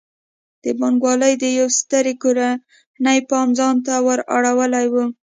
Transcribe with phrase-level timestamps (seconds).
[0.63, 4.95] د بانک والۍ د یوې سترې کورنۍ پام ځان ته ور اړولی و.